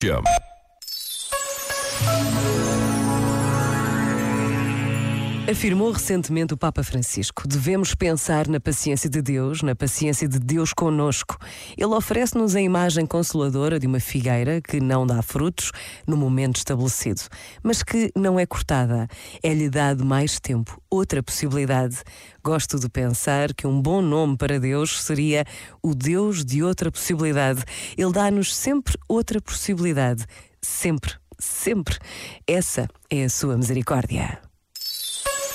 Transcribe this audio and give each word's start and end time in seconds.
Jim. 0.00 0.22
Afirmou 5.50 5.90
recentemente 5.90 6.52
o 6.52 6.58
Papa 6.58 6.82
Francisco: 6.82 7.48
devemos 7.48 7.94
pensar 7.94 8.46
na 8.46 8.60
paciência 8.60 9.08
de 9.08 9.22
Deus, 9.22 9.62
na 9.62 9.74
paciência 9.74 10.28
de 10.28 10.38
Deus 10.38 10.74
conosco. 10.74 11.38
Ele 11.74 11.94
oferece-nos 11.94 12.54
a 12.54 12.60
imagem 12.60 13.06
consoladora 13.06 13.80
de 13.80 13.86
uma 13.86 13.98
figueira 13.98 14.60
que 14.60 14.78
não 14.78 15.06
dá 15.06 15.22
frutos 15.22 15.72
no 16.06 16.18
momento 16.18 16.56
estabelecido, 16.56 17.22
mas 17.62 17.82
que 17.82 18.12
não 18.14 18.38
é 18.38 18.44
cortada. 18.44 19.08
É-lhe 19.42 19.70
dado 19.70 20.04
mais 20.04 20.38
tempo, 20.38 20.82
outra 20.90 21.22
possibilidade. 21.22 21.96
Gosto 22.44 22.78
de 22.78 22.90
pensar 22.90 23.54
que 23.54 23.66
um 23.66 23.80
bom 23.80 24.02
nome 24.02 24.36
para 24.36 24.60
Deus 24.60 25.02
seria 25.02 25.46
o 25.82 25.94
Deus 25.94 26.44
de 26.44 26.62
outra 26.62 26.92
possibilidade. 26.92 27.64
Ele 27.96 28.12
dá-nos 28.12 28.54
sempre 28.54 28.98
outra 29.08 29.40
possibilidade. 29.40 30.26
Sempre, 30.60 31.14
sempre. 31.38 31.96
Essa 32.46 32.86
é 33.08 33.24
a 33.24 33.30
sua 33.30 33.56
misericórdia. 33.56 34.47